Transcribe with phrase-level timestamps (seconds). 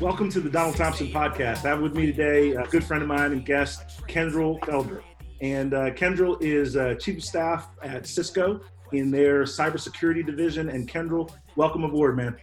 [0.00, 1.64] Welcome to the Donald Thompson podcast.
[1.64, 5.02] I have with me today a good friend of mine and guest, Kendrall Felder.
[5.40, 8.60] And uh, Kendrall is uh, chief of staff at Cisco
[8.92, 10.68] in their cybersecurity division.
[10.68, 12.36] And Kendrall, welcome aboard, man.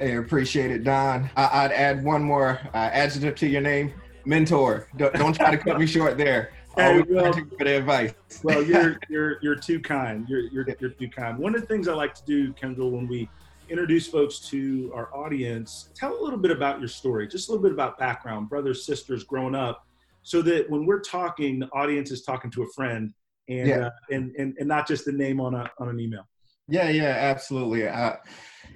[0.00, 1.28] Hey, appreciate it, Don.
[1.36, 3.92] I- would add one more uh, adjective to your name
[4.24, 4.88] mentor.
[4.96, 6.52] Don't, don't try to cut me short there.
[6.74, 8.14] Hey, well, for the advice.
[8.42, 10.28] well, you're you're you're too kind.
[10.28, 11.36] You're, you're you're too kind.
[11.36, 13.28] One of the things I like to do, Kendrall, when we
[13.68, 17.62] introduce folks to our audience, tell a little bit about your story, just a little
[17.62, 19.86] bit about background, brothers, sisters, growing up,
[20.22, 23.12] so that when we're talking, the audience is talking to a friend,
[23.48, 23.86] and yeah.
[23.86, 26.26] uh, and, and and not just the name on a on an email.
[26.68, 27.88] Yeah, yeah, absolutely.
[27.88, 28.16] Uh,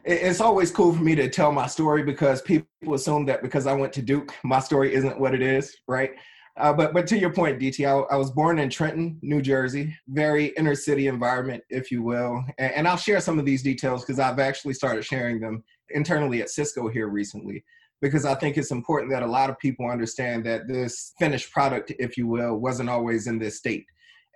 [0.05, 3.75] it's always cool for me to tell my story because people assume that because I
[3.75, 6.13] went to Duke, my story isn't what it is, right?
[6.59, 9.97] Uh, but but to your point, DT, I, I, was born in Trenton, New Jersey,
[10.09, 12.45] very inner city environment, if you will.
[12.59, 16.43] And, and I'll share some of these details because I've actually started sharing them internally
[16.43, 17.65] at Cisco here recently.
[18.03, 21.93] Because I think it's important that a lot of people understand that this finished product,
[21.99, 23.87] if you will, wasn't always in this state.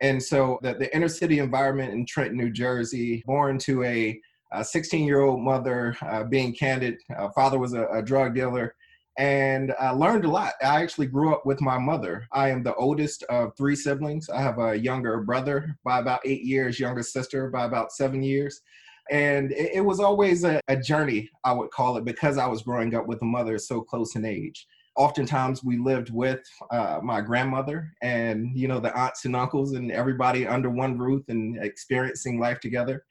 [0.00, 4.21] And so the, the inner city environment in Trenton, New Jersey, born to a
[4.62, 8.75] 16 year old mother, uh, being candid, uh, father was a, a, drug dealer,
[9.19, 10.54] and I learned a lot.
[10.62, 12.27] I actually grew up with my mother.
[12.32, 14.28] I am the oldest of three siblings.
[14.28, 18.60] I have a younger brother by about eight years, younger sister by about seven years.
[19.10, 22.62] And it, it was always a, a journey, I would call it, because I was
[22.62, 24.66] growing up with a mother so close in age
[24.97, 26.41] oftentimes we lived with
[26.71, 31.22] uh, my grandmother and you know the aunts and uncles and everybody under one roof
[31.28, 33.05] and experiencing life together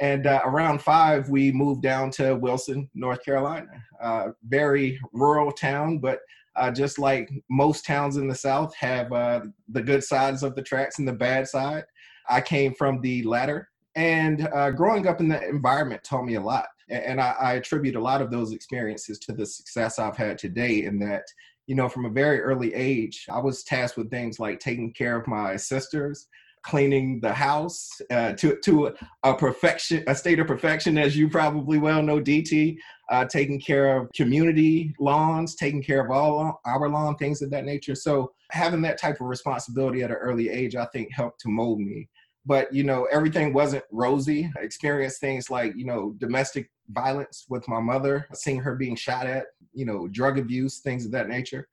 [0.00, 3.66] and uh, around five, we moved down to Wilson, North Carolina.
[4.00, 6.20] Uh, very rural town, but
[6.54, 10.62] uh, just like most towns in the South, have uh, the good sides of the
[10.62, 11.84] tracks and the bad side.
[12.28, 16.40] I came from the latter, and uh, growing up in that environment taught me a
[16.40, 16.66] lot.
[16.88, 20.84] And I, I attribute a lot of those experiences to the success I've had today.
[20.84, 21.24] In that,
[21.66, 25.16] you know, from a very early age, I was tasked with things like taking care
[25.18, 26.28] of my sisters,
[26.62, 31.78] cleaning the house uh, to to a perfection, a state of perfection, as you probably
[31.78, 32.76] well know, DT.
[33.10, 37.64] Uh, taking care of community lawns, taking care of all our lawn, things of that
[37.64, 37.94] nature.
[37.94, 41.80] So having that type of responsibility at an early age, I think, helped to mold
[41.80, 42.06] me.
[42.44, 44.50] But you know, everything wasn't rosy.
[44.58, 49.26] I experienced things like you know domestic violence with my mother, seeing her being shot
[49.26, 51.68] at, you know, drug abuse, things of that nature.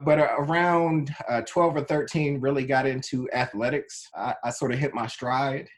[0.00, 4.08] But uh, around uh, 12 or 13, really got into athletics.
[4.14, 5.68] I, I sort of hit my stride.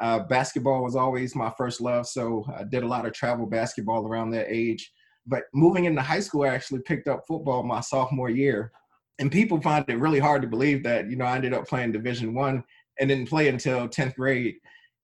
[0.00, 4.06] Uh, basketball was always my first love, so I did a lot of travel basketball
[4.06, 4.92] around that age.
[5.26, 8.72] But moving into high school, I actually picked up football my sophomore year.
[9.20, 11.92] And people find it really hard to believe that, you know, I ended up playing
[11.92, 12.62] Division One
[12.98, 14.54] and didn't play until 10th grade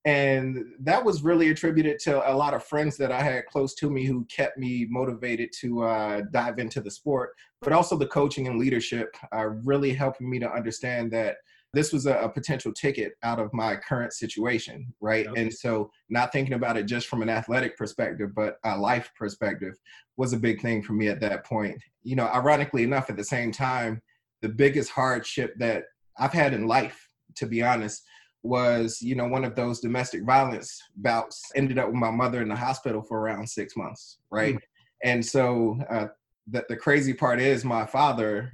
[0.05, 3.91] and that was really attributed to a lot of friends that I had close to
[3.91, 7.31] me who kept me motivated to uh, dive into the sport,
[7.62, 11.37] but also the coaching and leadership uh, really helping me to understand that
[11.73, 15.25] this was a, a potential ticket out of my current situation, right?
[15.25, 15.35] Yep.
[15.37, 19.75] And so, not thinking about it just from an athletic perspective, but a life perspective
[20.17, 21.83] was a big thing for me at that point.
[22.03, 24.00] You know, ironically enough, at the same time,
[24.43, 25.85] the biggest hardship that
[26.19, 28.05] I've had in life, to be honest,
[28.44, 31.43] was you know one of those domestic violence bouts.
[31.56, 34.58] Ended up with my mother in the hospital for around six months, right?
[35.02, 36.06] And so, uh,
[36.46, 38.52] the the crazy part is, my father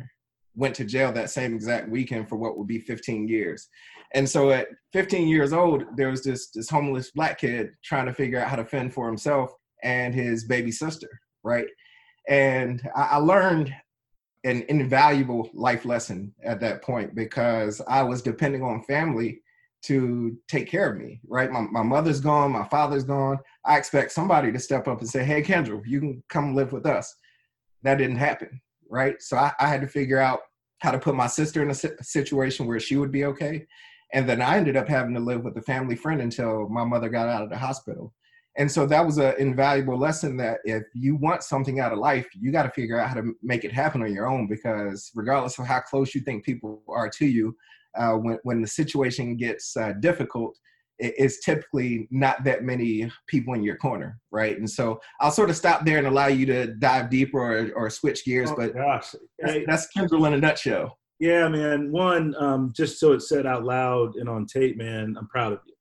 [0.55, 3.69] went to jail that same exact weekend for what would be 15 years.
[4.15, 8.15] And so at 15 years old, there was this this homeless black kid trying to
[8.15, 9.53] figure out how to fend for himself
[9.83, 11.09] and his baby sister,
[11.43, 11.67] right?
[12.29, 13.75] And I, I learned
[14.45, 19.43] an invaluable life lesson at that point because I was depending on family
[19.83, 21.51] to take care of me, right?
[21.51, 23.39] My, my mother's gone, my father's gone.
[23.65, 26.87] I expect somebody to step up and say, hey, Kendra, you can come live with
[26.87, 27.15] us.
[27.83, 29.21] That didn't happen, right?
[29.21, 30.41] So I, I had to figure out
[30.81, 33.67] how to put my sister in a situation where she would be okay.
[34.13, 37.09] And then I ended up having to live with a family friend until my mother
[37.09, 38.13] got out of the hospital.
[38.57, 42.27] And so that was an invaluable lesson that if you want something out of life,
[42.35, 45.59] you got to figure out how to make it happen on your own because regardless
[45.59, 47.57] of how close you think people are to you,
[47.97, 50.57] uh, when, when the situation gets uh, difficult,
[50.99, 54.59] it's typically not that many people in your corner, right?
[54.59, 57.89] And so I'll sort of stop there and allow you to dive deeper or, or
[57.91, 59.15] switch gears, Oh, but gosh.
[59.39, 60.99] that's, Hey, that's Kendall in a nutshell.
[61.19, 61.91] yeah, man.
[61.91, 65.61] One, um, just so it's said out loud and on tape, man, I'm proud of
[65.67, 65.75] you.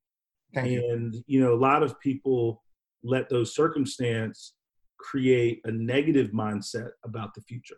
[0.54, 0.90] Thank you.
[0.92, 2.64] and you know a lot of people
[3.04, 4.54] let those circumstance
[5.00, 7.78] create a negative mindset about the future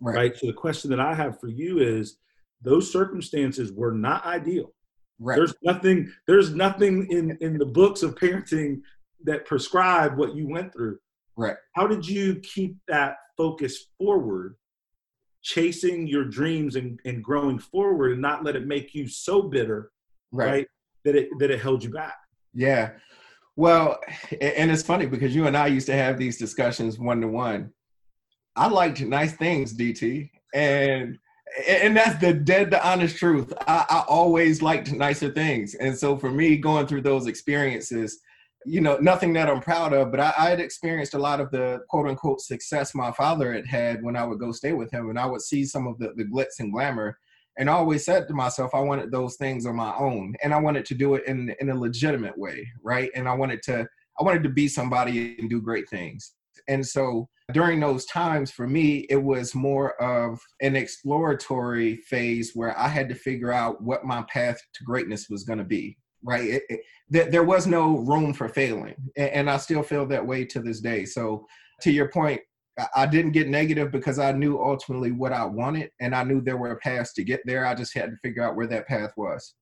[0.00, 0.14] Right.
[0.16, 2.16] right so the question that i have for you is
[2.62, 4.72] those circumstances were not ideal
[5.20, 5.36] Right.
[5.36, 8.80] there's nothing there's nothing in in the books of parenting
[9.24, 10.98] that prescribe what you went through
[11.36, 11.56] Right.
[11.74, 14.56] how did you keep that focus forward
[15.42, 19.90] chasing your dreams and, and growing forward and not let it make you so bitter
[20.32, 20.46] right.
[20.50, 20.66] right
[21.04, 22.16] that it that it held you back
[22.54, 22.90] Yeah.
[23.56, 23.98] Well,
[24.40, 27.72] and it's funny because you and I used to have these discussions one to one.
[28.54, 31.18] I liked nice things, DT, and
[31.66, 33.52] and that's the dead to honest truth.
[33.66, 38.20] I, I always liked nicer things, and so for me, going through those experiences,
[38.64, 41.50] you know, nothing that I'm proud of, but I, I had experienced a lot of
[41.50, 45.10] the quote unquote success my father had had when I would go stay with him,
[45.10, 47.18] and I would see some of the the glitz and glamour,
[47.58, 50.60] and I always said to myself, I wanted those things on my own, and I
[50.60, 53.10] wanted to do it in in a legitimate way, right?
[53.14, 53.86] And I wanted to
[54.20, 56.32] I wanted to be somebody and do great things.
[56.68, 62.78] And so during those times, for me, it was more of an exploratory phase where
[62.78, 66.44] I had to figure out what my path to greatness was going to be, right?
[66.44, 70.44] It, it, there, was no room for failing, and, and I still feel that way
[70.44, 71.06] to this day.
[71.06, 71.46] So,
[71.80, 72.42] to your point,
[72.94, 76.58] I didn't get negative because I knew ultimately what I wanted, and I knew there
[76.58, 77.64] were paths to get there.
[77.64, 79.54] I just had to figure out where that path was.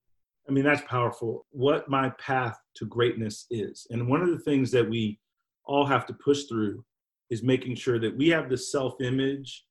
[0.48, 1.46] I mean, that's powerful.
[1.50, 3.86] What my path to greatness is.
[3.90, 5.18] And one of the things that we
[5.64, 6.84] all have to push through
[7.30, 9.64] is making sure that we have the self image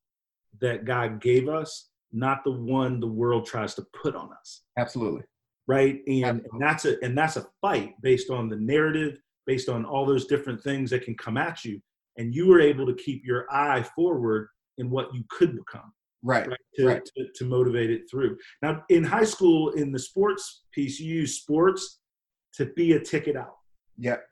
[0.61, 4.63] that God gave us, not the one the world tries to put on us.
[4.77, 5.23] Absolutely.
[5.67, 6.01] Right.
[6.07, 6.49] And, Absolutely.
[6.51, 9.17] and that's a and that's a fight based on the narrative,
[9.47, 11.81] based on all those different things that can come at you.
[12.17, 14.47] And you were able to keep your eye forward
[14.77, 15.91] in what you could become
[16.25, 16.47] Right.
[16.47, 17.05] right, to, Right.
[17.17, 18.37] To, to motivate it through.
[18.61, 21.99] Now, in high school, in the sports piece, you use sports
[22.55, 23.57] to be a ticket out.
[23.97, 24.25] Yep.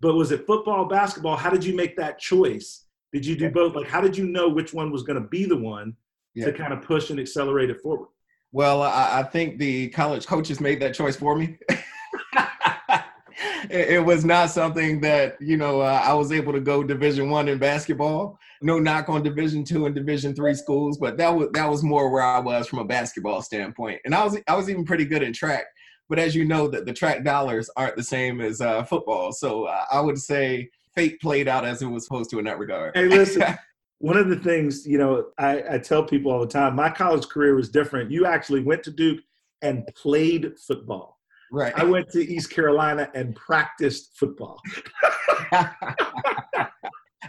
[0.00, 1.36] But was it football, basketball?
[1.36, 2.84] How did you make that choice?
[3.12, 3.74] Did you do both?
[3.74, 5.96] Like, how did you know which one was going to be the one
[6.34, 6.46] Yeah.
[6.46, 8.08] to kind of push and accelerate it forward?
[8.52, 11.58] Well, I, I think the college coaches made that choice for me.
[13.70, 17.30] it, it was not something that you know uh, I was able to go Division
[17.30, 18.38] One in basketball.
[18.62, 22.10] No knock on Division Two and Division Three schools, but that was that was more
[22.10, 24.00] where I was from a basketball standpoint.
[24.04, 25.64] And I was I was even pretty good in track.
[26.08, 29.32] But as you know, that the track dollars aren't the same as uh, football.
[29.32, 32.58] So uh, I would say fate played out as it was supposed to in that
[32.58, 32.96] regard.
[32.96, 33.42] Hey, listen.
[34.00, 37.26] One of the things, you know, I, I tell people all the time, my college
[37.26, 38.12] career was different.
[38.12, 39.18] You actually went to Duke
[39.60, 41.18] and played football.
[41.50, 41.72] right.
[41.76, 44.60] I went to East Carolina and practiced football.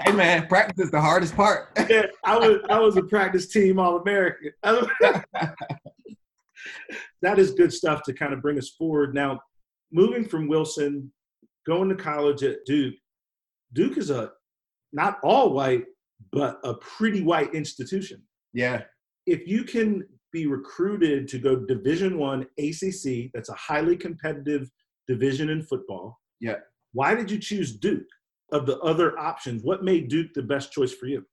[0.04, 1.70] hey man, practice is the hardest part.
[1.90, 4.52] yeah, I was I was a practice team All American.
[7.22, 9.14] that is good stuff to kind of bring us forward.
[9.14, 9.40] Now,
[9.92, 11.12] moving from Wilson,
[11.66, 12.96] going to college at Duke.
[13.74, 14.32] Duke is a
[14.92, 15.86] not all white,
[16.32, 18.22] but a pretty white institution.
[18.54, 18.84] yeah.
[19.26, 24.70] If you can be recruited to go Division One ACC, that's a highly competitive
[25.08, 26.20] division in football.
[26.40, 26.56] Yeah.
[26.94, 28.08] Why did you choose Duke?
[28.52, 31.24] Of the other options, what made Duke the best choice for you?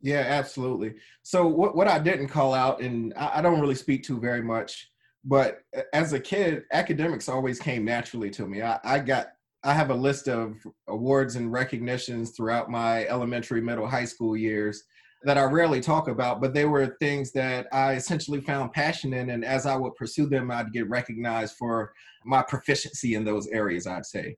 [0.00, 0.94] Yeah, absolutely.
[1.22, 4.42] So what what I didn't call out, and I, I don't really speak to very
[4.42, 4.90] much,
[5.24, 8.62] but uh, as a kid, academics always came naturally to me.
[8.62, 9.28] I, I got
[9.64, 10.56] I have a list of
[10.88, 14.84] awards and recognitions throughout my elementary, middle, high school years
[15.24, 19.30] that I rarely talk about, but they were things that I essentially found passion in.
[19.30, 21.92] And as I would pursue them, I'd get recognized for
[22.24, 24.36] my proficiency in those areas, I'd say.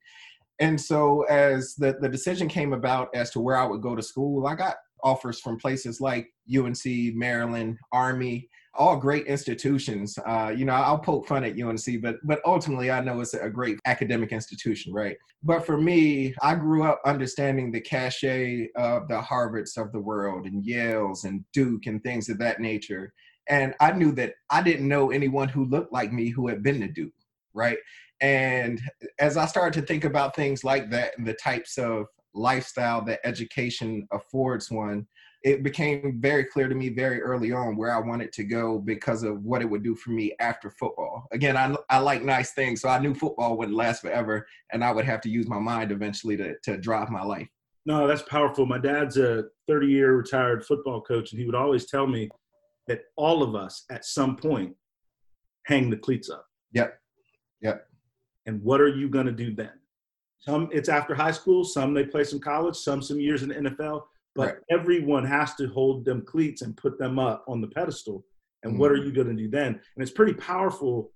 [0.61, 4.03] And so as the, the decision came about as to where I would go to
[4.03, 10.19] school, I got offers from places like UNC, Maryland, Army, all great institutions.
[10.25, 13.51] Uh, you know, I'll poke fun at UNC, but but ultimately, I know it's a
[13.51, 15.17] great academic institution, right?
[15.43, 20.47] But for me, I grew up understanding the cachet of the Harvards of the world
[20.47, 23.13] and Yale's and Duke and things of that nature.
[23.49, 26.81] And I knew that I didn't know anyone who looked like me who had been
[26.81, 27.13] to Duke,
[27.55, 27.79] right?
[28.21, 28.81] And
[29.19, 32.07] as I started to think about things like that and the types of
[32.39, 35.07] lifestyle that education affords one,
[35.45, 39.23] it became very clear to me very early on where I wanted to go because
[39.23, 41.29] of what it would do for me after football.
[41.33, 44.91] Again, I, I like nice things, so I knew football wouldn't last forever, and I
[44.91, 47.49] would have to use my mind eventually to, to drive my life.
[47.87, 48.67] No, that's powerful.
[48.67, 52.29] My dad's a 30 year retired football coach, and he would always tell me
[52.89, 54.75] that all of us at some point
[55.67, 56.47] hang the cleats up.
[56.73, 56.99] Yep.
[57.63, 57.87] Yep.
[58.47, 59.78] And what are you going to do then?
[60.41, 63.55] Some it's after high school, some they play some college, some some years in the
[63.57, 64.03] NFL
[64.39, 64.57] but right.
[64.71, 68.25] everyone has to hold them cleats and put them up on the pedestal.
[68.63, 68.81] And mm-hmm.
[68.81, 69.07] what are mm-hmm.
[69.07, 69.67] you going to do then?
[69.75, 71.11] And it's pretty powerful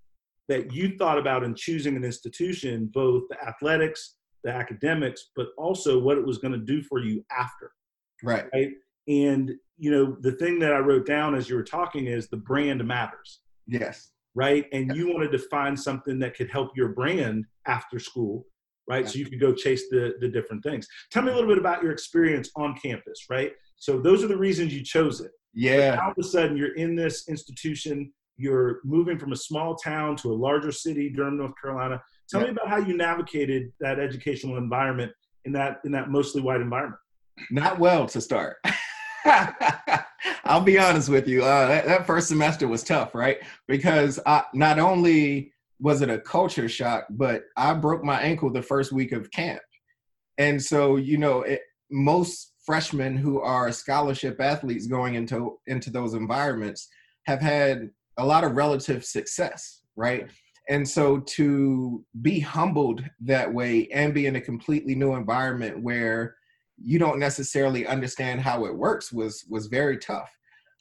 [0.48, 6.00] that you thought about in choosing an institution, both the athletics, the academics, but also
[6.00, 7.70] what it was going to do for you after.
[8.24, 8.46] Right.
[8.52, 8.70] Right.
[9.06, 12.36] And, you know, the thing that I wrote down as you were talking is the
[12.38, 13.38] brand matters.
[13.68, 14.10] Yes.
[14.34, 14.66] Right.
[14.72, 14.96] And yes.
[14.96, 18.46] you wanted to find something that could help your brand after school
[18.92, 19.08] right?
[19.08, 20.87] So you could go chase the, the different things.
[21.11, 23.52] Tell me a little bit about your experience on campus, right?
[23.76, 25.30] So those are the reasons you chose it.
[25.54, 25.99] Yeah.
[26.02, 30.32] all of a sudden, you're in this institution, you're moving from a small town to
[30.32, 32.02] a larger city, Durham, North Carolina.
[32.28, 32.46] Tell yeah.
[32.46, 35.12] me about how you navigated that educational environment
[35.44, 37.00] in that in that mostly white environment.
[37.50, 38.56] Not well to start.
[40.44, 41.42] I'll be honest with you.
[41.44, 43.38] Uh, that, that, first semester was tough, right?
[43.68, 45.51] Because I, not only
[45.82, 49.60] was it a culture shock, but I broke my ankle the first week of camp.
[50.38, 51.60] And so, you know, it,
[51.90, 56.88] most freshmen who are scholarship athletes going into into those environments
[57.26, 60.30] have had a lot of relative success, right?
[60.68, 66.36] And so to be humbled that way and be in a completely new environment where
[66.78, 70.30] you don't necessarily understand how it works was was very tough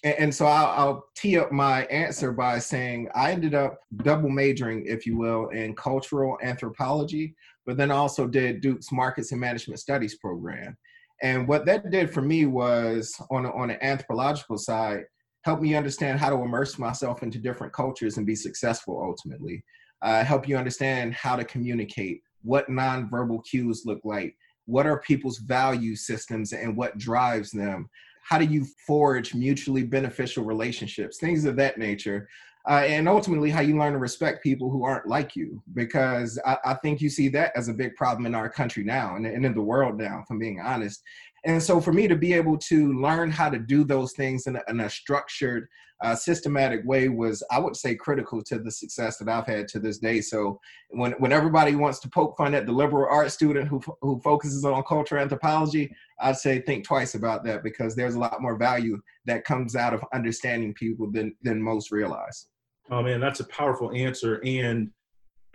[0.04, 4.86] and, so I'll, I'll, tee up my answer by saying I ended up double majoring,
[4.88, 10.18] if you will, in cultural anthropology, but then also did Duke's Markets and Management Studies
[10.18, 10.76] program.
[11.22, 15.04] And what that did for me was on, on an anthropological side,
[15.44, 19.64] help me understand how to immerse myself into different cultures and be successful ultimately.
[20.02, 25.38] Uh, help you understand how to communicate, what nonverbal cues look like, what are people's
[25.40, 27.88] value systems and what drives them
[28.22, 32.28] how do you forge mutually beneficial relationships things of that nature
[32.70, 36.58] uh, and ultimately how you learn to respect people who aren't like you because I,
[36.64, 39.44] I, think you see that as a big problem in our country now and, and
[39.46, 41.02] in the world now if i'm being honest
[41.44, 44.56] and so for me to be able to learn how to do those things in
[44.56, 45.68] a, in a structured
[46.02, 49.80] uh, systematic way was i would say critical to the success that i've had to
[49.80, 50.20] this day.
[50.20, 54.20] So when, when everybody wants to poke fun at the liberal arts student who, who
[54.22, 58.56] focuses on cultural anthropology i'd say think twice about that because there's a lot more
[58.56, 62.48] value that comes out of understanding people than than most realize.
[62.90, 64.90] Oh man that's a powerful answer and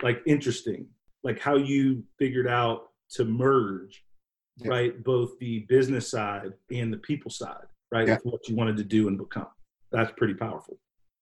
[0.01, 0.87] like interesting
[1.23, 4.03] like how you figured out to merge
[4.57, 4.69] yeah.
[4.69, 8.17] right both the business side and the people side right yeah.
[8.23, 9.47] what you wanted to do and become
[9.91, 10.77] that's pretty powerful.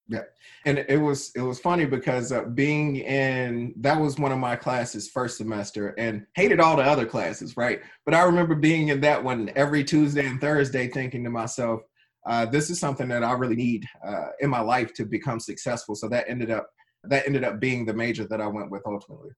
[0.08, 0.22] Yeah,
[0.65, 4.56] and it was it was funny because uh, being in that was one of my
[4.56, 7.82] classes first semester, and hated all the other classes, right?
[8.06, 11.82] But I remember being in that one every Tuesday and Thursday, thinking to myself,
[12.27, 15.96] uh, "This is something that I really need uh, in my life to become successful."
[15.96, 16.70] So that ended up
[17.06, 19.32] that ended up being the major that I went with ultimately.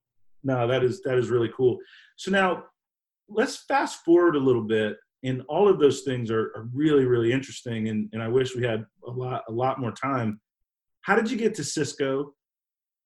[0.43, 1.77] No, that is that is really cool.
[2.17, 2.65] So now
[3.29, 7.31] let's fast forward a little bit and all of those things are, are really really
[7.31, 10.39] interesting and, and i wish we had a lot a lot more time.
[11.01, 12.33] How did you get to cisco?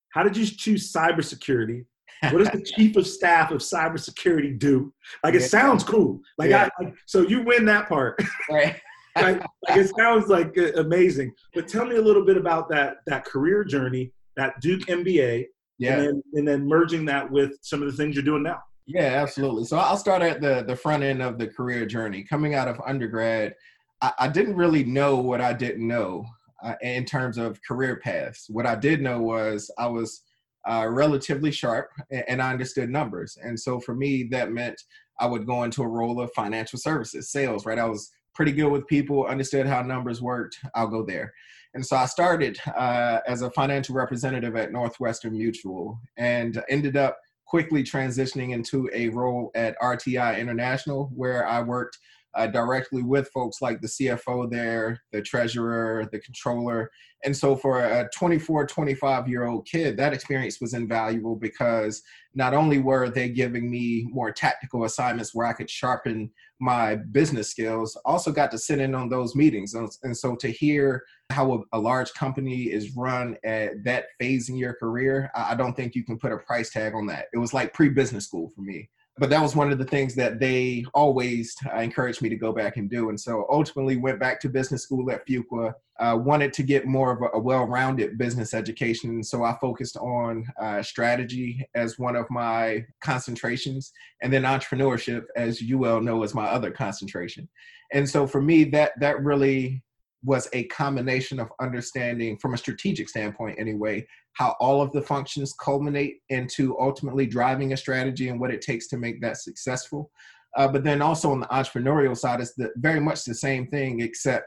[0.09, 1.85] How did you choose cybersecurity?
[2.23, 4.93] What does the chief of staff of cybersecurity do?
[5.23, 6.19] Like it sounds cool.
[6.37, 6.69] Like, yeah.
[6.79, 8.19] I, like so you win that part.
[8.49, 8.75] Right.
[9.15, 11.33] Like, like, it sounds like uh, amazing.
[11.53, 15.45] But tell me a little bit about that that career journey that duke mba
[15.77, 15.93] yeah.
[15.93, 18.61] and then, and then merging that with some of the things you're doing now
[18.93, 19.65] yeah, absolutely.
[19.65, 22.23] So I'll start at the the front end of the career journey.
[22.23, 23.55] Coming out of undergrad,
[24.01, 26.25] I, I didn't really know what I didn't know.
[26.63, 28.45] uh, in terms of career paths.
[28.49, 30.21] What I did know was I was
[30.69, 31.89] uh, relatively sharp
[32.27, 33.37] and I understood numbers.
[33.41, 34.79] And so for me, that meant
[35.19, 37.79] I would go into a role of financial services, sales, right?
[37.79, 40.57] I was pretty good with people, understood how numbers worked.
[40.75, 41.33] I'll go there.
[41.73, 47.17] And so I started uh, as a financial representative at Northwestern Mutual and ended up
[47.51, 51.97] quickly transitioning into a role at RTI International, where I worked
[52.35, 56.89] uh, directly with folks like the CFO there, the treasurer, the controller.
[57.23, 62.01] And so for a 24, 25 year old kid, that experience was invaluable because
[62.33, 67.49] not only were they giving me more tactical assignments where I could sharpen my business
[67.49, 69.73] skills, also got to sit in on those meetings.
[69.73, 74.73] And so to hear how a, large company is run at that phase in your
[74.73, 77.25] career, I don't think you can put a price tag on that.
[77.33, 80.15] It was like pre business school for me but that was one of the things
[80.15, 83.09] that they always uh, encouraged me to go back and do.
[83.09, 87.11] And so ultimately went back to business school at Fuqua, uh, wanted to get more
[87.11, 89.21] of a, a, well-rounded business education.
[89.21, 93.91] So I focused on uh, strategy as one of my concentrations
[94.21, 97.49] and then entrepreneurship, as you well know, is my other concentration.
[97.93, 99.83] And so for me, that, that really
[100.23, 105.53] was a combination of understanding from a strategic standpoint anyway how all of the functions
[105.59, 110.09] culminate into ultimately driving a strategy and what it takes to make that successful.
[110.55, 114.01] Uh, but then also on the entrepreneurial side it's the, very much the same thing
[114.01, 114.45] except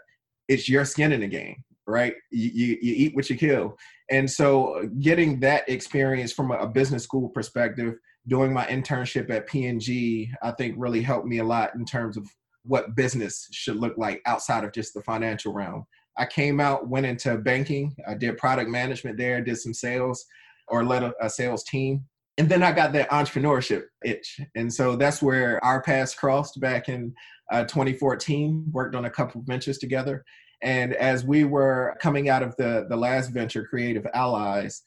[0.48, 2.14] it's your skin in the game right?
[2.30, 3.76] You, you, you eat what you kill.
[4.10, 9.46] And so getting that experience from a, a business school perspective doing my internship at
[9.46, 12.26] P&G i think really helped me a lot in terms of
[12.64, 15.86] what business should look like outside of just the financial realm.
[16.16, 20.24] I came out, went into banking, I did product management there, did some sales
[20.68, 22.04] or led a, a sales team.
[22.38, 24.40] And then I got that entrepreneurship itch.
[24.54, 27.14] And so that's where our paths crossed back in
[27.52, 30.24] uh, 2014, worked on a couple of ventures together.
[30.62, 34.82] And as we were coming out of the, the last venture, Creative Allies,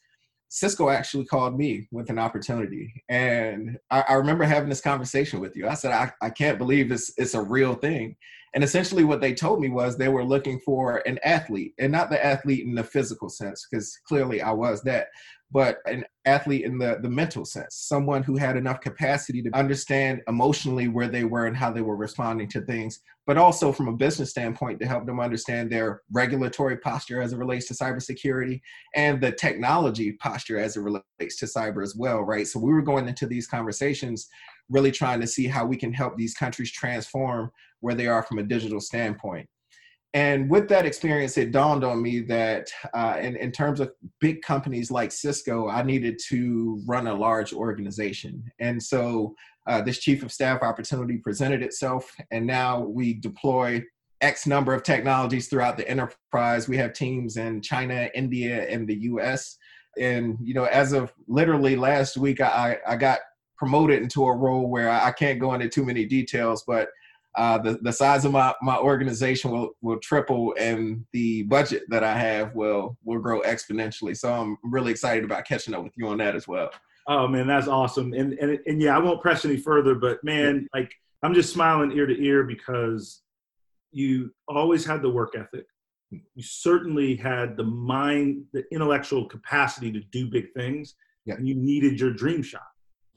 [0.48, 3.02] Cisco actually called me with an opportunity.
[3.08, 5.68] And I, I, remember having this conversation with you.
[5.68, 8.16] I said, I, I can't believe it's, it's a real thing.
[8.54, 12.10] And essentially, what they told me was they were looking for an athlete, and not
[12.10, 15.08] the athlete in the physical sense, because clearly I was that,
[15.50, 20.20] but an athlete in the, the mental sense, someone who had enough capacity to understand
[20.28, 23.96] emotionally where they were and how they were responding to things, but also from a
[23.96, 28.60] business standpoint to help them understand their regulatory posture as it relates to cybersecurity
[28.94, 32.46] and the technology posture as it relates to cyber as well, right?
[32.46, 34.28] So we were going into these conversations
[34.70, 37.50] really trying to see how we can help these countries transform
[37.80, 39.48] where they are from a digital standpoint
[40.14, 44.40] and with that experience, it dawned on me that uh, in, in terms of big
[44.40, 48.42] companies like Cisco, I needed to run a large organization.
[48.58, 49.34] And so
[49.66, 53.84] uh, this chief of staff opportunity presented itself, and now we deploy
[54.22, 56.68] X number of technologies throughout the enterprise.
[56.68, 59.58] We have teams in China, India, and the US.
[59.98, 63.18] And, you know, as of literally last week, I, I got
[63.58, 66.88] promoted into a role where I can't go into too many details, but
[67.36, 72.02] uh, the, the size of my, my organization will, will triple and the budget that
[72.02, 74.16] I have will will grow exponentially.
[74.16, 76.70] So I'm really excited about catching up with you on that as well.
[77.06, 78.12] Oh man, that's awesome.
[78.12, 80.92] And and and yeah, I won't press any further, but man, like
[81.22, 83.22] I'm just smiling ear to ear because
[83.92, 85.66] you always had the work ethic.
[86.10, 90.94] You certainly had the mind, the intellectual capacity to do big things.
[91.24, 91.34] Yeah.
[91.34, 92.62] And you needed your dream shot.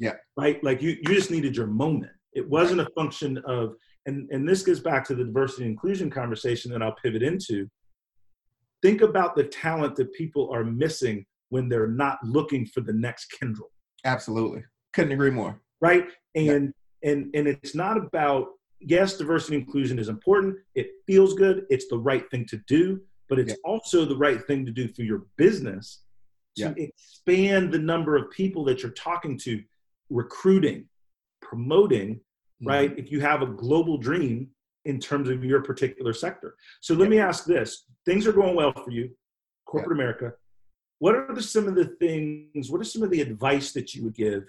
[0.02, 0.16] Yeah.
[0.36, 0.62] Right?
[0.64, 2.12] Like you you just needed your moment.
[2.34, 3.76] It wasn't a function of
[4.08, 7.70] and, and this gets back to the diversity and inclusion conversation that I'll pivot into.
[8.82, 13.32] Think about the talent that people are missing when they're not looking for the next
[13.40, 13.70] Kendrall.
[14.04, 14.64] Absolutely.
[14.94, 15.62] Couldn't agree more.
[15.82, 16.08] Right.
[16.34, 17.12] And yeah.
[17.12, 18.48] and and it's not about
[18.80, 20.56] yes, diversity and inclusion is important.
[20.74, 21.66] It feels good.
[21.70, 23.70] It's the right thing to do, but it's yeah.
[23.70, 26.02] also the right thing to do for your business
[26.58, 26.74] to yeah.
[26.78, 29.62] expand the number of people that you're talking to,
[30.12, 30.86] recruiting,
[31.42, 32.20] promoting,
[32.64, 32.92] right?
[32.92, 33.00] Mm-hmm.
[33.00, 34.50] If you have a global dream
[34.86, 36.56] in terms of your particular sector.
[36.82, 39.10] So let me ask this things are going well for you,
[39.66, 40.34] corporate America.
[41.00, 44.04] What are the, some of the things, what are some of the advice that you
[44.04, 44.44] would give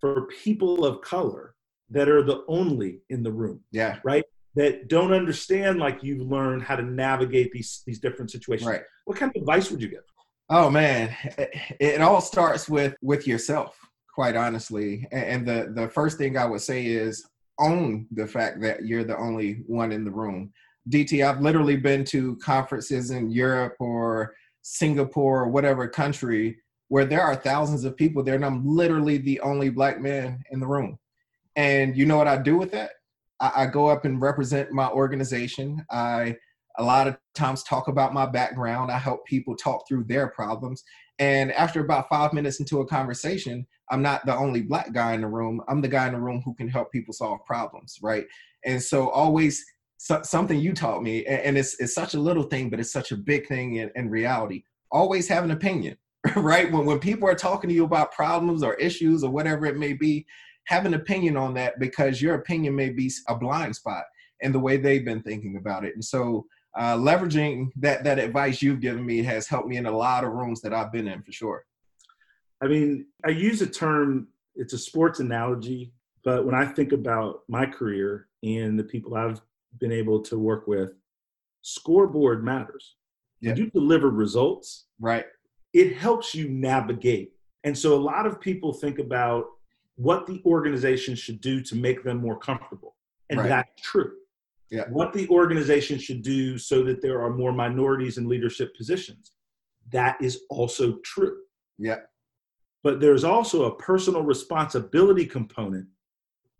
[0.00, 1.54] for people of color
[1.90, 3.60] that are the only in the room?
[3.70, 3.98] Yeah.
[4.04, 4.24] Right?
[4.56, 8.68] That don't understand like you've learned how to navigate these these different situations.
[8.68, 8.82] Right.
[9.04, 10.04] What kind of advice would you give?
[10.48, 13.76] Oh man, it, it all starts with with yourself,
[14.14, 15.06] quite honestly.
[15.10, 19.18] And the the first thing I would say is own the fact that you're the
[19.18, 20.52] only one in the room.
[20.90, 27.22] DT, I've literally been to conferences in Europe or Singapore or whatever country where there
[27.22, 30.98] are thousands of people there, and I'm literally the only black man in the room.
[31.56, 32.90] And you know what I do with that?
[33.40, 35.84] I, I go up and represent my organization.
[35.90, 36.36] I
[36.78, 38.90] a lot of times talk about my background.
[38.90, 40.82] I help people talk through their problems.
[41.18, 45.20] And after about five minutes into a conversation, I'm not the only black guy in
[45.20, 45.60] the room.
[45.68, 48.24] I'm the guy in the room who can help people solve problems, right?
[48.64, 49.64] And so always
[49.96, 53.12] so, something you taught me, and it's it's such a little thing, but it's such
[53.12, 54.64] a big thing in, in reality.
[54.90, 55.96] Always have an opinion,
[56.36, 56.70] right?
[56.70, 59.92] When when people are talking to you about problems or issues or whatever it may
[59.92, 60.26] be,
[60.66, 64.04] have an opinion on that because your opinion may be a blind spot
[64.40, 65.94] in the way they've been thinking about it.
[65.94, 66.46] And so
[66.76, 70.32] uh, leveraging that that advice you've given me has helped me in a lot of
[70.32, 71.64] rooms that I've been in for sure.
[72.62, 75.92] I mean, I use a term, it's a sports analogy,
[76.24, 79.40] but when I think about my career and the people I've
[79.78, 80.90] been able to work with,
[81.62, 82.96] scoreboard matters.
[83.40, 83.50] Yeah.
[83.50, 85.26] When you deliver results, Right.
[85.72, 87.32] it helps you navigate.
[87.64, 89.46] And so a lot of people think about
[89.96, 92.96] what the organization should do to make them more comfortable.
[93.30, 93.48] And Right.
[93.48, 94.12] that's true.
[94.70, 94.84] Yeah.
[94.90, 99.32] What the organization should do so that there are more minorities in leadership positions.
[99.92, 101.36] That is also true.
[101.78, 102.00] Yeah.
[102.82, 105.86] But there's also a personal responsibility component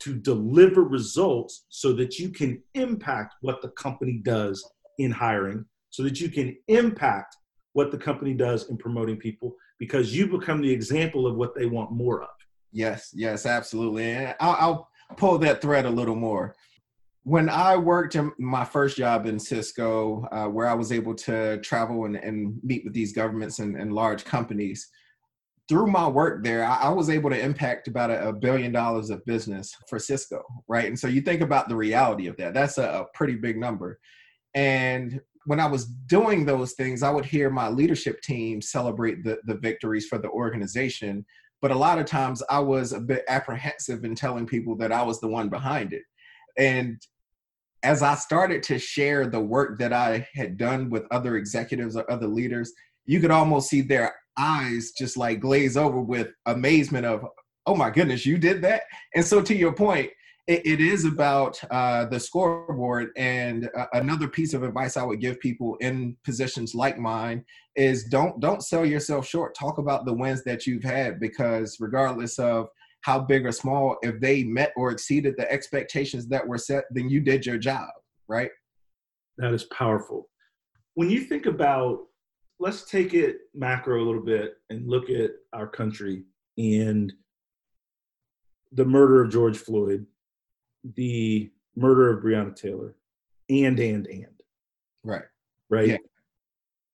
[0.00, 4.64] to deliver results so that you can impact what the company does
[4.98, 7.36] in hiring, so that you can impact
[7.72, 11.66] what the company does in promoting people because you become the example of what they
[11.66, 12.28] want more of.
[12.72, 14.10] Yes, yes, absolutely.
[14.10, 16.54] And I'll, I'll pull that thread a little more.
[17.24, 21.58] When I worked in my first job in Cisco, uh, where I was able to
[21.62, 24.88] travel and, and meet with these governments and, and large companies,
[25.66, 29.08] through my work there, I, I was able to impact about a, a billion dollars
[29.08, 30.87] of business for Cisco, right?
[30.87, 32.52] And so you think about the reality of that.
[32.52, 33.98] That's a, a pretty big number.
[34.54, 39.38] And when I was doing those things, I would hear my leadership team celebrate the,
[39.46, 41.24] the victories for the organization
[41.64, 45.02] but a lot of times I was a bit apprehensive in telling people that I
[45.02, 46.02] was the one behind it.
[46.58, 47.00] And
[47.84, 52.10] as I started to share the work that I had done with other executives or
[52.10, 52.72] other leaders,
[53.04, 57.24] you could almost see their eyes just like glaze over with amazement of,
[57.66, 58.82] oh my goodness, you did that.
[59.14, 60.10] And so, to your point,
[60.46, 63.10] it, it is about uh, the scoreboard.
[63.16, 67.44] And uh, another piece of advice I would give people in positions like mine
[67.76, 69.54] is don't don't sell yourself short.
[69.54, 72.68] Talk about the wins that you've had because regardless of
[73.04, 77.06] how big or small, if they met or exceeded the expectations that were set, then
[77.10, 77.90] you did your job,
[78.28, 78.48] right?
[79.36, 80.30] That is powerful.
[80.94, 82.06] When you think about,
[82.58, 86.24] let's take it macro a little bit and look at our country
[86.56, 87.12] and
[88.72, 90.06] the murder of George Floyd,
[90.96, 92.96] the murder of Breonna Taylor,
[93.50, 94.40] and, and, and,
[95.02, 95.24] Right.
[95.68, 95.88] right?
[95.88, 95.96] Yeah.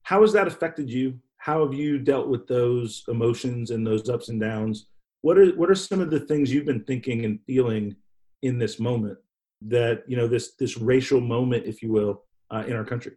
[0.02, 1.20] How has that affected you?
[1.36, 4.88] How have you dealt with those emotions and those ups and downs?
[5.22, 7.96] What are what are some of the things you've been thinking and feeling
[8.42, 9.18] in this moment
[9.62, 13.12] that you know this this racial moment, if you will, uh, in our country?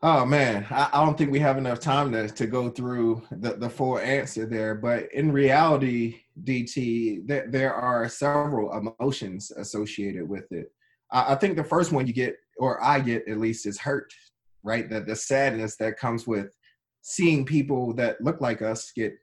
[0.00, 3.54] Oh man, I, I don't think we have enough time to, to go through the,
[3.54, 4.76] the full answer there.
[4.76, 10.70] But in reality, DT, there, there are several emotions associated with it.
[11.10, 14.12] I, I think the first one you get, or I get at least, is hurt,
[14.62, 14.88] right?
[14.88, 16.54] That the sadness that comes with
[17.02, 19.14] seeing people that look like us get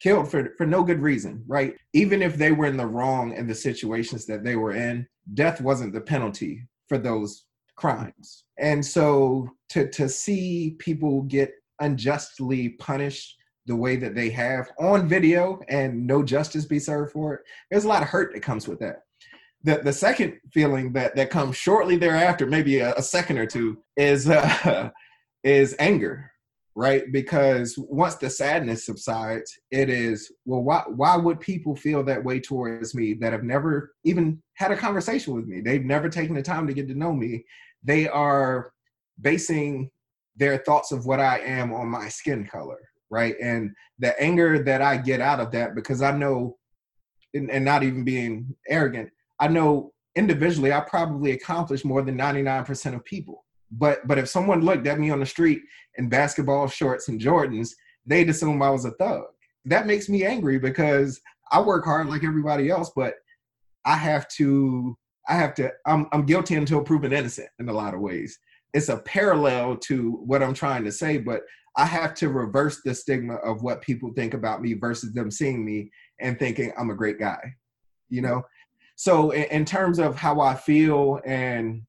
[0.00, 1.74] killed for, for no good reason, right?
[1.92, 5.60] Even if they were in the wrong in the situations that they were in, death
[5.60, 7.44] wasn't the penalty for those
[7.76, 8.44] crimes.
[8.58, 13.36] And so to to see people get unjustly punished
[13.66, 17.84] the way that they have on video and no justice be served for it, there's
[17.84, 19.02] a lot of hurt that comes with that.
[19.62, 23.78] The the second feeling that that comes shortly thereafter, maybe a, a second or two,
[23.96, 24.90] is uh,
[25.44, 26.29] is anger,
[26.80, 27.12] right?
[27.12, 32.40] Because once the sadness subsides, it is well, why why would people feel that way
[32.40, 35.60] towards me that have never even had a conversation with me?
[35.60, 37.44] They've never taken the time to get to know me.
[37.84, 38.72] They are
[39.20, 39.90] basing
[40.36, 43.34] their thoughts of what I am on my skin color, right?
[43.42, 46.56] And the anger that I get out of that because I know,
[47.34, 52.94] and, and not even being arrogant, I know individually I probably accomplished more than 99%
[52.94, 53.44] of people.
[53.70, 55.62] But but if someone looked at me on the street
[55.96, 57.70] in basketball shorts and Jordans,
[58.06, 59.24] they'd assume I was a thug.
[59.64, 61.20] That makes me angry because
[61.52, 63.14] I work hard like everybody else, but
[63.84, 64.96] I have to
[65.28, 68.38] I have to I'm I'm guilty until proven innocent in a lot of ways.
[68.72, 71.42] It's a parallel to what I'm trying to say, but
[71.76, 75.64] I have to reverse the stigma of what people think about me versus them seeing
[75.64, 77.54] me and thinking I'm a great guy.
[78.08, 78.42] You know?
[78.96, 81.82] So in, in terms of how I feel and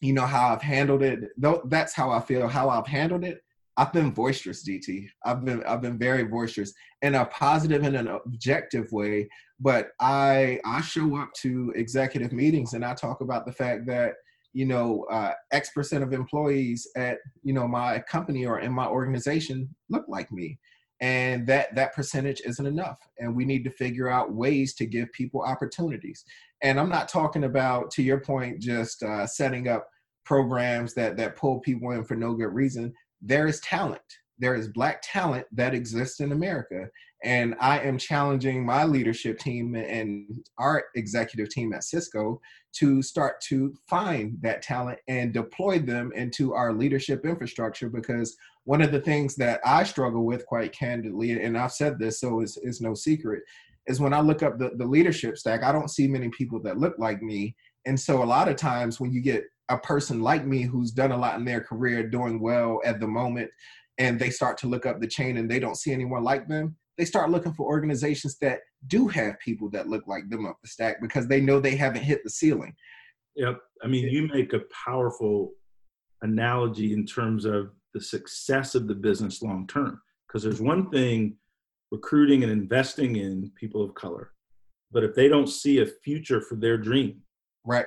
[0.00, 3.42] you know how I've handled it, though that's how I feel, how I've handled it.
[3.78, 5.06] I've been boisterous, DT.
[5.24, 9.28] I've been I've been very boisterous in a positive and an objective way.
[9.60, 14.14] But I I show up to executive meetings and I talk about the fact that
[14.56, 18.86] you know, uh, X percent of employees at, you know, my company or in my
[18.86, 20.58] organization look like me.
[21.02, 22.96] And that that percentage isn't enough.
[23.18, 26.24] And we need to figure out ways to give people opportunities.
[26.62, 29.88] And I'm not talking about, to your point, just uh, setting up
[30.24, 32.92] programs that that pull people in for no good reason.
[33.22, 34.00] There is talent.
[34.38, 36.88] There is black talent that exists in America.
[37.24, 42.40] And I am challenging my leadership team and our executive team at Cisco
[42.74, 48.82] to start to find that talent and deploy them into our leadership infrastructure because one
[48.82, 52.58] of the things that I struggle with quite candidly, and I've said this, so it's,
[52.58, 53.42] it's no secret,
[53.86, 56.78] is when I look up the, the leadership stack, I don't see many people that
[56.78, 57.54] look like me.
[57.86, 61.12] And so a lot of times when you get a person like me who's done
[61.12, 63.50] a lot in their career, doing well at the moment,
[63.98, 66.76] and they start to look up the chain and they don't see anyone like them,
[66.98, 70.68] they start looking for organizations that do have people that look like them up the
[70.68, 72.74] stack because they know they haven't hit the ceiling.
[73.36, 73.58] Yep.
[73.82, 75.52] I mean, you make a powerful
[76.22, 80.00] analogy in terms of the success of the business long term.
[80.26, 81.36] Because there's one thing
[81.90, 84.32] recruiting and investing in people of color,
[84.92, 87.22] but if they don't see a future for their dream,
[87.64, 87.86] right,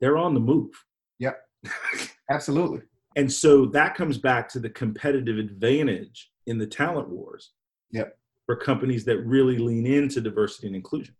[0.00, 0.70] they're on the move.
[1.18, 1.38] Yep.
[2.30, 2.80] Absolutely.
[3.16, 7.52] and so that comes back to the competitive advantage in the talent wars
[7.92, 8.16] Yep.
[8.46, 11.14] for companies that really lean into diversity and inclusion.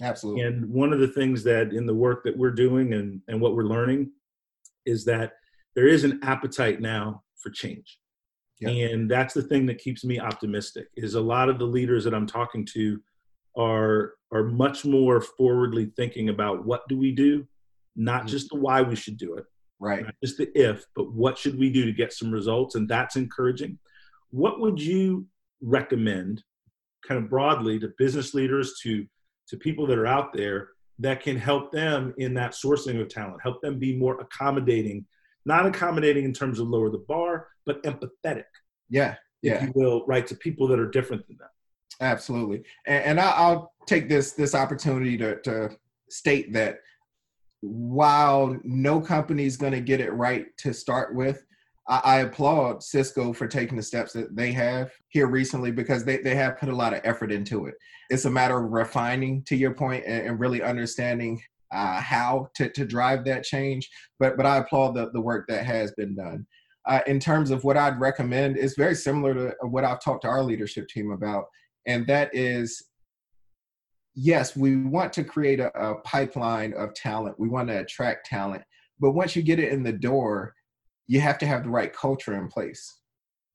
[0.00, 0.42] Absolutely.
[0.42, 3.56] And one of the things that in the work that we're doing and, and what
[3.56, 4.12] we're learning
[4.86, 5.32] is that
[5.74, 7.98] there is an appetite now for change.
[8.60, 8.90] Yep.
[8.92, 12.14] And that's the thing that keeps me optimistic is a lot of the leaders that
[12.14, 13.00] I'm talking to
[13.56, 17.46] are are much more forwardly thinking about what do we do,
[17.96, 18.28] not Mhm.
[18.28, 19.46] just the why we should do it,
[19.80, 20.04] right.
[20.04, 22.74] not just the if, but what should we do to get some results?
[22.74, 23.78] And that's encouraging.
[24.30, 25.26] What would you
[25.62, 26.44] recommend,
[27.06, 29.06] kind of broadly, to business leaders, to
[29.48, 30.68] to people that are out there
[30.98, 35.06] that can help them in that sourcing of talent, help them be more accommodating,
[35.48, 38.44] not accommodating in terms of lower the bar, but empathetic,
[38.88, 39.12] Yeah.
[39.42, 39.64] if Yeah.
[39.64, 41.48] you will, right, to people that are different than them.
[42.00, 42.62] Absolutely.
[42.86, 45.70] And, and I, I'll take this this opportunity to, to
[46.10, 46.80] state that
[47.60, 51.44] while no company is going to get it right to start with,
[51.88, 56.18] I, I applaud Cisco for taking the steps that they have here recently because they,
[56.18, 57.74] they have put a lot of effort into it.
[58.10, 62.70] It's a matter of refining, to your point, and, and really understanding uh, how to,
[62.70, 63.88] to drive that change.
[64.18, 66.46] But but I applaud the, the work that has been done.
[66.86, 70.28] Uh, in terms of what I'd recommend, it's very similar to what I've talked to
[70.28, 71.44] our leadership team about,
[71.86, 72.88] and that is
[74.20, 77.38] yes, we want to create a, a pipeline of talent.
[77.38, 78.64] We want to attract talent.
[78.98, 80.54] But once you get it in the door,
[81.06, 82.96] you have to have the right culture in place.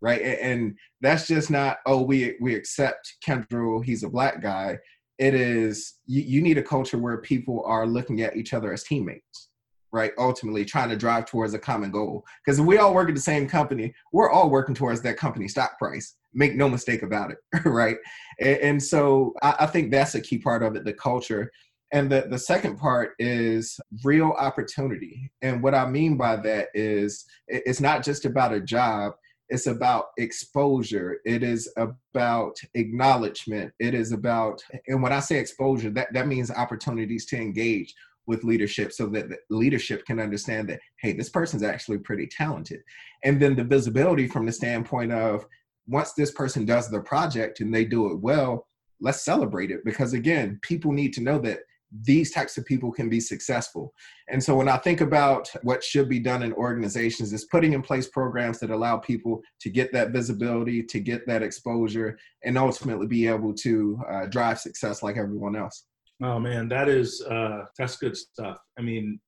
[0.02, 0.22] Right.
[0.22, 4.78] And, and that's just not, oh, we we accept Kendra, he's a black guy.
[5.20, 8.84] It is you, you need a culture where people are looking at each other as
[8.84, 9.50] teammates,
[9.92, 10.12] right?
[10.18, 12.26] Ultimately trying to drive towards a common goal.
[12.44, 15.48] Because if we all work at the same company, we're all working towards that company
[15.48, 16.16] stock price.
[16.34, 17.98] Make no mistake about it, right?
[18.40, 21.52] And, and so I, I think that's a key part of it, the culture.
[21.92, 25.32] And the, the second part is real opportunity.
[25.44, 29.14] And what I mean by that is it- it's not just about a job,
[29.54, 31.20] it's about exposure.
[31.26, 33.72] It is about acknowledgement.
[33.80, 37.94] It is about, and when I say exposure, that, that means opportunities to engage
[38.26, 42.82] with leadership so that the leadership can understand that, hey, this person's actually pretty talented.
[43.24, 45.46] And then the visibility from the standpoint of
[45.86, 48.68] once this person does the project and they do it well,
[49.02, 49.86] let's celebrate it.
[49.86, 51.60] Because again, people need to know that
[52.02, 53.94] these types of people can be successful.
[54.30, 57.82] And so when I think about what should be done in organizations is putting in
[57.82, 63.08] place programs that allow people to get that visibility, to get that exposure, and ultimately
[63.08, 65.86] be able to uh, drive success like everyone else.
[66.22, 68.58] Oh man, that is uh, that's good stuff.
[68.78, 69.20] I mean,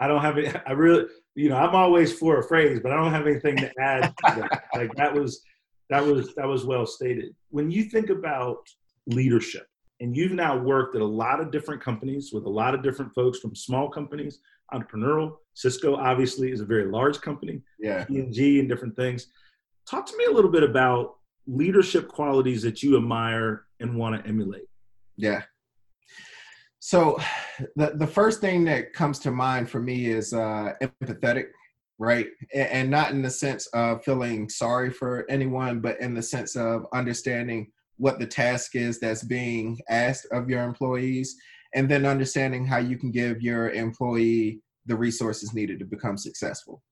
[0.00, 0.56] I don't have it.
[0.66, 3.70] I really, you know, I'm always for a phrase, but I don't have anything to
[3.80, 4.14] add.
[4.26, 4.64] to that.
[4.74, 5.42] Like that was
[5.90, 7.34] that was that was well stated.
[7.50, 8.58] When you think about
[9.06, 9.66] leadership,
[10.00, 13.14] and you've now worked at a lot of different companies with a lot of different
[13.14, 14.40] folks from small companies,
[14.72, 15.36] entrepreneurial.
[15.54, 17.62] Cisco obviously is a very large company.
[17.78, 18.04] Yeah.
[18.04, 19.28] P&G and different things.
[19.88, 24.28] Talk to me a little bit about leadership qualities that you admire and want to
[24.28, 24.64] emulate.
[25.16, 25.42] Yeah.
[26.80, 27.18] So
[27.76, 31.46] the, the first thing that comes to mind for me is uh, empathetic,
[31.98, 32.26] right?
[32.52, 36.56] And, and not in the sense of feeling sorry for anyone, but in the sense
[36.56, 41.34] of understanding what the task is that's being asked of your employees,
[41.74, 46.82] and then understanding how you can give your employee the resources needed to become successful,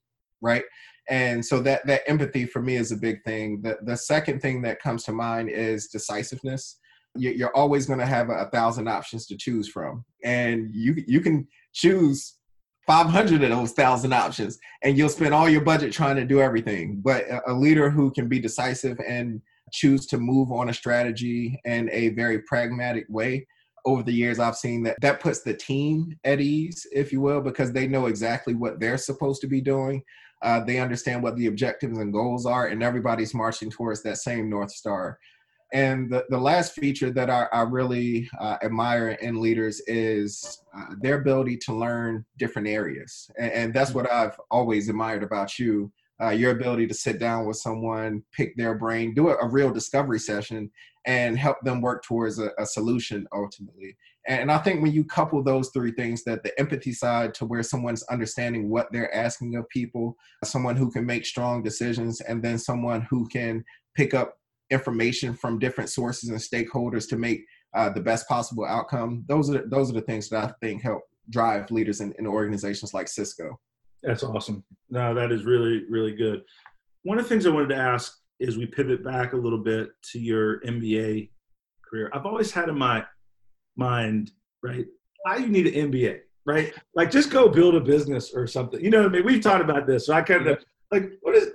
[0.41, 0.65] right?
[1.09, 3.61] And so that that empathy for me is a big thing.
[3.63, 6.79] The the second thing that comes to mind is decisiveness.
[7.17, 10.95] You- You're always going to have a, a thousand options to choose from, and you
[11.07, 12.37] you can choose
[12.87, 17.01] 500 of those thousand options and you'll spend all your budget trying to do everything
[17.03, 19.41] but a leader who can be decisive and
[19.73, 23.47] choose to move on a strategy in a very pragmatic way.
[23.85, 27.41] Over the years i've seen that that puts the team at ease if you will
[27.41, 30.05] because they know exactly what they're supposed to be doing.
[30.41, 34.49] Uh, they understand what the objectives and goals are and everybody's marching towards that same
[34.49, 35.19] north star.
[35.73, 40.95] And the, the last feature that I, I really uh, admire in leaders is uh,
[41.01, 43.31] their ability to learn different areas.
[43.39, 45.91] And, and, that's what I've always admired about you
[46.23, 49.73] uh, your ability to sit down with someone, pick their brain, do a, a real
[49.73, 50.71] discovery session,
[51.05, 53.97] and help them work towards a, a solution ultimately.
[54.29, 57.45] And, and I think when you couple those three things, that the empathy side to
[57.45, 62.43] where someone's understanding what they're asking of people, someone who can make strong decisions, and
[62.43, 64.39] then someone who can pick up
[64.71, 69.25] information from different sources and stakeholders to make uh, the best possible outcome.
[69.29, 72.95] Those are those are the things that I think help drive leaders in, in organizations
[72.95, 73.59] like Cisco.
[74.03, 74.65] That's awesome.
[74.91, 76.43] No, that is really really good.
[77.05, 79.91] One of the things I wanted to ask is we pivot back a little bit
[80.13, 81.31] to your MBA
[81.89, 82.11] career.
[82.13, 83.05] I've always had in my
[83.77, 84.87] mind, right?
[85.23, 86.73] Why you need an MBA, right?
[86.95, 88.83] Like just go build a business or something.
[88.83, 89.25] You know what I mean?
[89.25, 90.07] We've talked about this.
[90.07, 91.51] So I kind of like, what is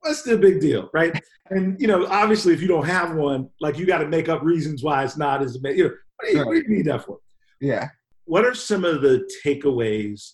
[0.00, 1.18] what's the big deal, right?
[1.50, 4.42] And you know, obviously, if you don't have one, like you got to make up
[4.42, 5.90] reasons why it's not as you know.
[6.16, 7.18] What do you, what do you need that for?
[7.60, 7.88] Yeah.
[8.24, 10.32] What are some of the takeaways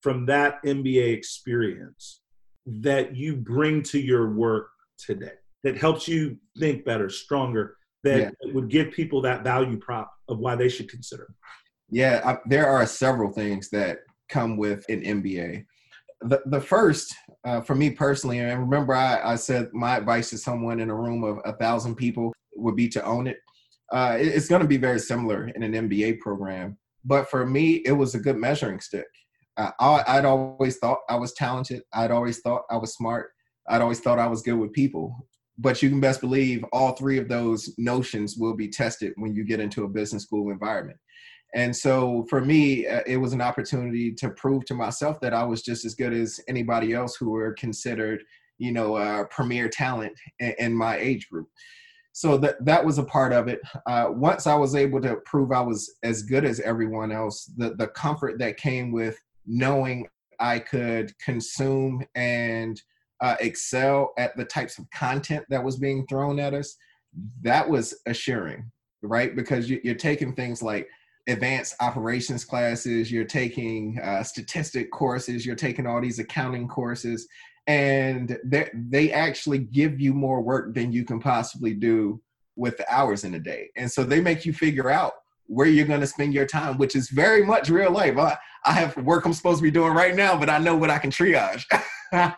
[0.00, 2.20] from that MBA experience
[2.66, 5.32] that you bring to your work today
[5.64, 8.52] that helps you think better, stronger, that yeah.
[8.52, 11.28] would give people that value prop of why they should consider?
[11.90, 15.64] Yeah, I, there are several things that come with an MBA
[16.22, 20.38] the, the first uh, for me personally, and remember I, I said my advice to
[20.38, 23.38] someone in a room of a thousand people would be to own it.
[23.92, 27.82] Uh, it it's going to be very similar in an MBA program, but for me,
[27.86, 29.06] it was a good measuring stick.
[29.58, 31.82] I, I'd always thought I was talented.
[31.92, 33.30] I'd always thought I was smart.
[33.68, 35.14] I'd always thought I was good with people.
[35.58, 39.44] But you can best believe all three of those notions will be tested when you
[39.44, 40.98] get into a business school environment.
[41.54, 45.44] And so for me, uh, it was an opportunity to prove to myself that I
[45.44, 48.22] was just as good as anybody else who were considered,
[48.58, 51.48] you know, premier talent in, in, my age group.
[52.12, 53.60] So that that was a part of it.
[53.86, 57.74] Uh, once I was able to prove I was as good as everyone else, the
[57.74, 59.16] the comfort that came with
[59.48, 60.06] knowing
[60.38, 62.80] I could consume and
[63.20, 66.76] uh, excel at the types of content that was being thrown at us,
[67.42, 68.70] that was assuring,
[69.02, 69.34] right?
[69.34, 70.88] Because you, you're taking things like
[71.26, 77.26] advanced operations classes, you're taking uh, statistic courses, you're taking all these accounting courses,
[77.66, 82.20] and they, actually give you more work than you can possibly do
[82.56, 83.68] with the hours in a day.
[83.76, 85.12] And so they make you figure out
[85.46, 88.16] where you're going to spend your time, which is very much real life.
[88.68, 90.98] I have work I'm supposed to be doing right now, but I know what I
[90.98, 91.64] can triage.
[92.12, 92.34] uh,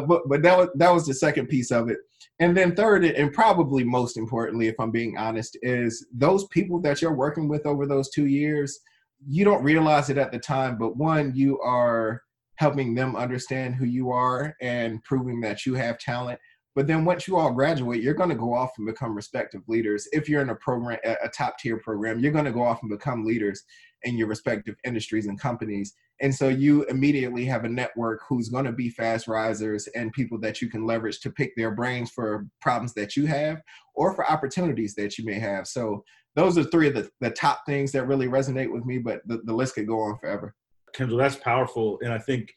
[0.00, 1.98] but but that was that was the second piece of it.
[2.40, 7.02] And then third, and probably most importantly, if I'm being honest, is those people that
[7.02, 8.78] you're working with over those two years,
[9.26, 12.22] you don't realize it at the time, but one, you are
[12.54, 16.38] helping them understand who you are and proving that you have talent.
[16.74, 20.08] But then once you all graduate, you're going to go off and become respective leaders.
[20.12, 22.90] If you're in a program, a top tier program, you're going to go off and
[22.90, 23.64] become leaders
[24.04, 25.94] in your respective industries and companies.
[26.20, 30.38] And so you immediately have a network who's going to be fast risers and people
[30.40, 33.62] that you can leverage to pick their brains for problems that you have
[33.94, 35.66] or for opportunities that you may have.
[35.66, 39.20] So those are three of the, the top things that really resonate with me, but
[39.26, 40.54] the, the list could go on forever.
[40.96, 41.98] Kendrall, that's powerful.
[42.02, 42.52] And I think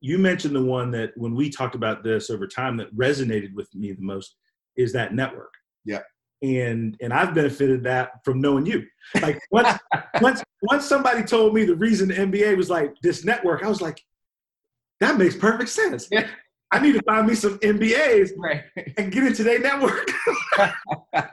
[0.00, 3.74] you mentioned the one that when we talked about this over time that resonated with
[3.74, 4.36] me the most
[4.76, 5.52] is that network.
[5.84, 6.02] Yeah
[6.42, 8.84] and and I've benefited that from knowing you.
[9.20, 9.78] Like once
[10.20, 13.80] once once somebody told me the reason the MBA was like this network, I was
[13.80, 14.02] like,
[15.00, 16.08] that makes perfect sense.
[16.10, 16.28] Yeah.
[16.72, 18.64] I need to find me some MBAs right.
[18.96, 20.10] and get into their network.
[21.12, 21.30] but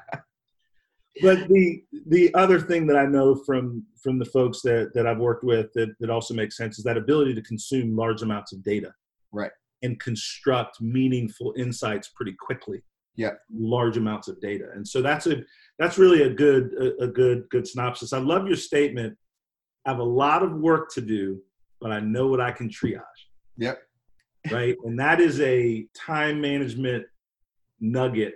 [1.22, 5.44] the the other thing that I know from from the folks that that I've worked
[5.44, 8.94] with that that also makes sense is that ability to consume large amounts of data,
[9.32, 12.84] right, and construct meaningful insights pretty quickly
[13.16, 13.32] yeah.
[13.54, 14.66] large amounts of data.
[14.76, 15.44] And so that's a
[15.80, 18.14] that's really a good a, a, good good synopsis.
[18.14, 19.18] I love your statement
[19.86, 21.42] i have a lot of work to do
[21.82, 23.02] but i know what i can triage.
[23.58, 23.80] Yep.
[24.52, 24.76] Right?
[24.84, 27.06] And that is a time management
[27.80, 28.36] nugget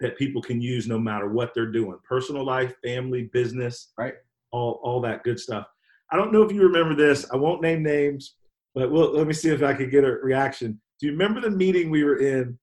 [0.00, 1.98] that people can use no matter what they're doing.
[2.08, 4.14] Personal life family business right.
[4.50, 5.66] all all that good stuff.
[6.12, 7.24] I don't know if you remember this.
[7.32, 8.34] I won't name names
[8.74, 10.80] but we'll, let me see if i can get a reaction.
[11.00, 12.58] Do you remember the meeting we were in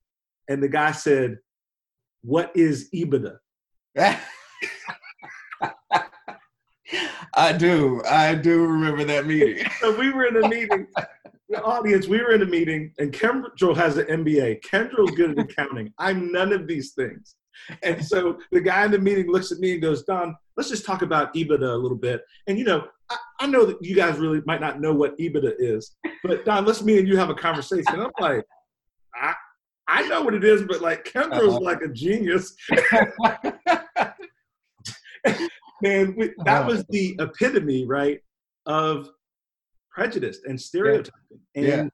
[0.47, 1.39] and the guy said,
[2.21, 3.37] "What is EBITDA?"
[7.33, 8.01] I do.
[8.09, 9.65] I do remember that meeting.
[9.79, 10.87] so we were in a meeting.
[11.49, 14.61] The audience, we were in a meeting, and Kendrall has an MBA.
[14.61, 15.93] Kendrall's good at accounting.
[15.97, 17.35] I'm none of these things.
[17.83, 20.85] And so the guy in the meeting looks at me and goes, Don, let's just
[20.85, 22.21] talk about EBITDA a little bit.
[22.47, 25.53] And you know, I, I know that you guys really might not know what EBITDA
[25.59, 27.99] is, but Don, let's me and you have a conversation.
[27.99, 28.45] I'm like,
[29.15, 29.33] I,
[29.88, 31.63] I know what it is, but like Kendrall's Uh-huh.
[31.63, 32.55] like a genius.
[35.81, 36.67] Man, we, that Uh-huh.
[36.69, 38.19] was the epitome, right,
[38.65, 39.09] of
[39.91, 41.88] prejudice and stereotyping, and Yeah.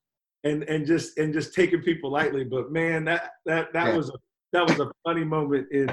[0.45, 2.43] and and just and just taking people lightly.
[2.45, 3.95] But man, that that that Yeah.
[3.97, 4.13] was a
[4.53, 5.89] that was a funny moment in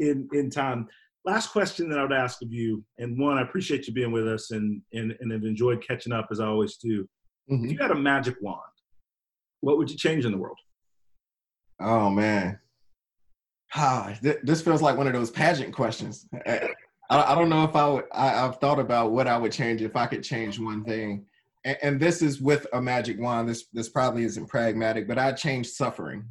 [0.00, 0.88] in in time.
[1.24, 4.26] Last question that I would ask of you, and one, I appreciate you being with
[4.26, 7.08] us, and and and have enjoyed catching up as I always do.
[7.48, 7.70] If Mhm.
[7.70, 8.60] you had a magic wand,
[9.60, 10.58] what would you change in the world?
[11.82, 12.58] Oh man.
[13.74, 16.28] Ah, th- this feels like one of those pageant questions.
[16.46, 16.70] I,
[17.10, 18.04] I don't know if I would.
[18.12, 21.26] I, I've thought about what I would change if I could change one thing,
[21.64, 23.48] and, and this is with a magic wand.
[23.48, 26.24] This this probably isn't pragmatic, but I change suffering.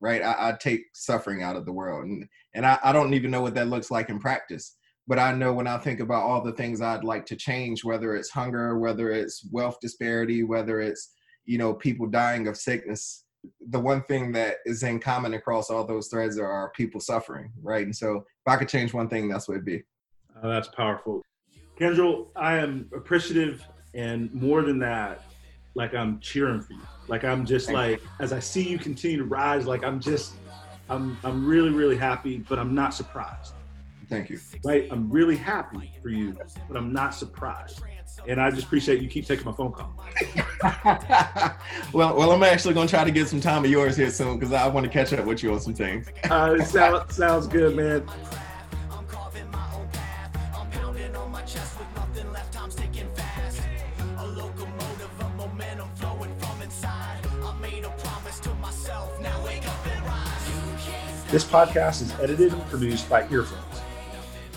[0.00, 3.30] Right, I, I take suffering out of the world, and and I, I don't even
[3.30, 4.76] know what that looks like in practice.
[5.06, 8.14] But I know when I think about all the things I'd like to change, whether
[8.14, 11.12] it's hunger, whether it's wealth disparity, whether it's
[11.46, 13.23] you know people dying of sickness,
[13.68, 17.84] the one thing that is in common across all those threads are people suffering, right?
[17.84, 19.82] And so if I could change one thing, that's what it'd be.
[20.42, 21.22] Oh, that's powerful.
[21.78, 25.22] Kendrall, I am appreciative and more than that,
[25.74, 26.80] like I'm cheering for you.
[27.08, 30.34] Like I'm just Thank like as I see you continue to rise, like I'm just
[30.88, 33.54] I'm I'm really, really happy, but I'm not surprised.
[34.08, 34.38] Thank you.
[34.64, 34.88] Right?
[34.90, 36.36] I'm really happy for you,
[36.68, 37.82] but I'm not surprised.
[38.26, 39.94] And I just appreciate you keep taking my phone call.
[41.92, 44.52] well, well, I'm actually gonna try to get some time of yours here soon because
[44.52, 46.06] I want to catch up with you on some things.
[46.30, 48.02] Uh, it sound, sounds good, man.
[48.90, 50.36] I'm carving my own path.
[50.56, 52.58] I'm pounding on my chest with nothing left.
[52.60, 53.60] I'm sticking fast.
[54.18, 57.20] A locomotive of momentum flowing from inside.
[57.42, 59.20] I made a promise to myself.
[59.20, 60.48] Now wake up and rise.
[60.48, 63.73] You can't This podcast is edited and produced by Earfluence.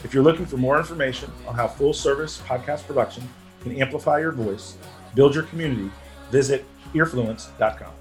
[0.04, 3.28] If you're looking for more information on how full service podcast production
[3.62, 4.78] can amplify your voice,
[5.16, 5.92] build your community,
[6.32, 7.92] visit earfluence.com.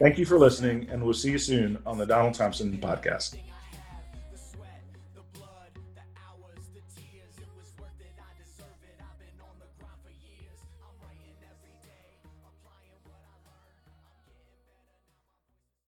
[0.00, 3.36] Thank you for listening, and we'll see you soon on the Donald Thompson podcast.